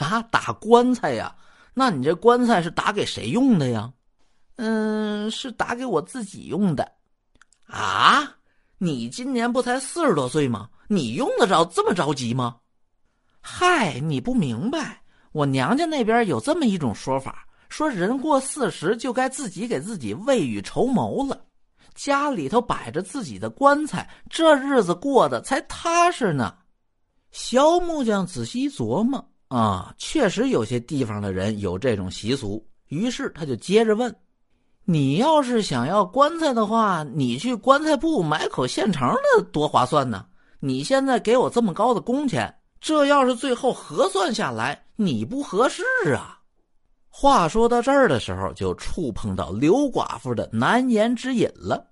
[0.00, 1.34] 啊，打棺材呀？
[1.74, 3.92] 那你这棺材是打给谁用的呀？
[4.56, 6.92] 嗯，是打给我自己用的。
[7.66, 8.36] 啊，
[8.78, 10.68] 你今年不才四十多岁吗？
[10.88, 12.56] 你用得着这么着急吗？
[13.40, 21.44] 嗨，你不明白，我娘家那边有这么一种说法，说人过四十就该自己给自己未雨绸缪了，
[21.94, 26.54] 家里头摆着自己的棺材，这日子过得才踏实呢。
[27.30, 34.14] 肖木匠仔细一琢磨啊，确实有些地方的人有这种习俗，于是他就接着问
[34.86, 40.24] ：“你要是想要棺材的话，你去棺材铺买口现成的多划算呢？
[40.58, 45.84] 你现在给我这么高的工钱。”这要是最后核算下来，你不合适
[46.16, 46.40] 啊！
[47.08, 51.86] 话说到这儿的时候，就触碰到刘寡妇的难言之隐了。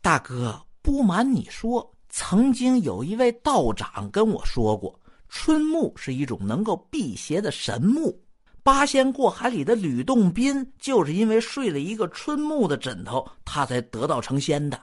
[0.00, 4.96] 大哥，不瞒你说，曾经有一位道长跟我说过，
[5.34, 8.22] 春木是一种能够辟邪的神木。
[8.62, 14.78] 八仙过海里的吕洞宾就是因为睡了一个春木的枕头，他才得道成仙的。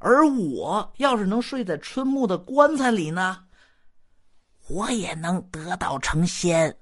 [0.00, 3.38] 而我要是能睡在春木的棺材里呢？
[4.66, 6.76] 我也能得道成仙。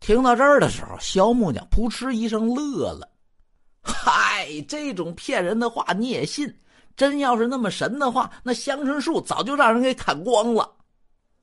[0.00, 3.08] 听到这儿的时候，萧木匠扑哧一声乐了
[3.80, 6.52] ：“嗨，这种骗人的话你也信？
[6.96, 10.68] 真要是那么神的话，那香椿树早就让人给砍光了。”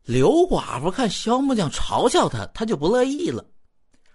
[0.06, 3.46] 刘寡妇看肖木匠嘲笑他，他就不乐意了：“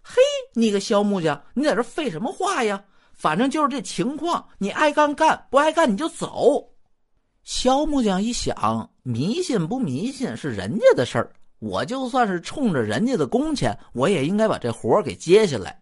[0.03, 0.21] 嘿，
[0.55, 2.83] 你个肖木匠，你在这废什么话呀？
[3.13, 6.69] 反正就是这情况，你爱干干，不爱干你就走。”
[7.45, 15.81] 肖木匠一想，迷信不迷信是人家的事儿，我就算是冲着人家的工钱，我也应该把这活给接下来。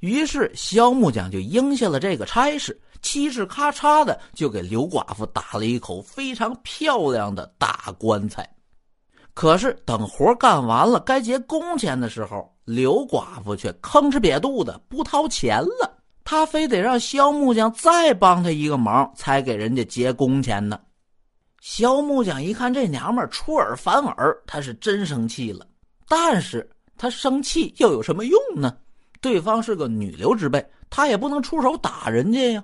[0.00, 8.48] 于是肖木匠就应下了这个差事，嘁哧咔嚓的就给刘寡妇打了一口非常漂亮的大棺材。
[9.34, 20.80] 可是等活干完了，该结工钱的时候，刘寡妇却吭哧瘪肚的不掏钱了，他非得让肖木匠再帮他一个忙，才给人家结工钱呢。
[21.60, 25.66] 肖木匠一看这娘们出尔反尔，他是真生气了。
[26.06, 28.76] 但是他生气又有什么用呢？
[29.20, 32.62] 对方是个女流之辈，他也不能出手打人家呀。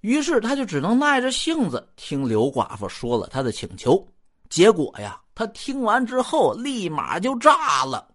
[0.00, 4.06] 于是他就只能耐着性子听刘寡妇说了他的请求。
[4.48, 8.08] 结果呀，他听完之后立马就炸了。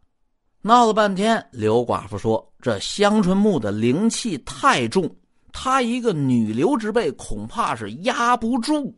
[0.61, 5.13] 闹了半天，刘寡妇说：“这香椿木的灵气太重，
[5.51, 8.97] 她一个女流之辈恐怕是压不住。”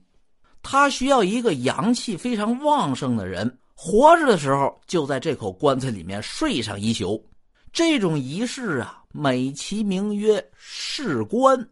[0.62, 7.23] 他需要一个阳气非常旺盛的人，活着的时候就在这口棺材里面睡上一宿。
[7.72, 11.69] 这种仪式啊，美其名曰试棺。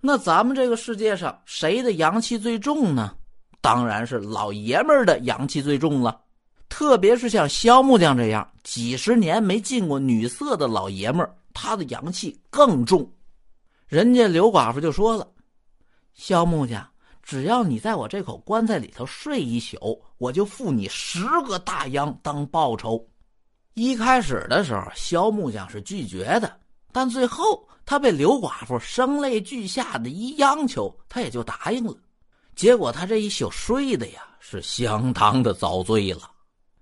[0.00, 3.16] 那咱们这个世界上谁的阳气最重呢？
[3.64, 6.20] 当然是老爷们儿的阳气最重了。
[6.68, 13.10] 特别是像萧木匠这样几十年没进过女色的老爷们儿，他的阳气更重。
[13.86, 15.26] 人家刘寡妇就说了
[16.12, 16.86] ：“萧木匠。”
[17.26, 23.02] 只要你在我这口棺材里头睡一宿，我就付你十个大洋当报酬。
[23.72, 26.60] 一开始的时候，萧木匠是拒绝的，
[26.92, 31.96] 但最后他被刘寡妇声泪俱下的一央求，他也就答应了。
[32.54, 36.30] 结果他这一宿睡的呀，是相当的遭罪了。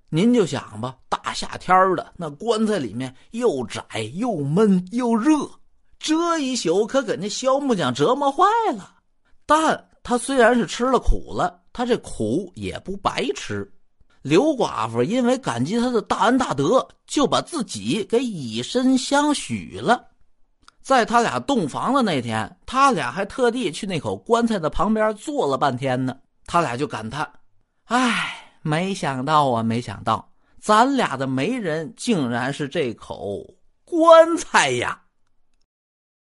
[0.09, 3.83] 您就想吧，大夏天的那棺材里面又窄
[4.15, 5.49] 又闷又热，
[5.99, 8.45] 这一宿可给那萧木匠折磨坏
[8.77, 8.97] 了。
[9.47, 13.73] 但他虽然是吃了苦了，他这苦也不白吃。
[14.21, 20.12] 刘寡妇因为感激他的大恩大德，就把自己给以身相许了。
[20.83, 26.17] 在他俩洞房的那天，他俩还特地去那口棺材的旁边坐了半天呢。
[26.45, 27.31] 他俩就感叹
[27.87, 30.29] ：“哎，没想到啊，没想到，
[30.61, 33.43] 咱俩的媒人竟然是这口
[33.85, 35.02] 棺材呀！”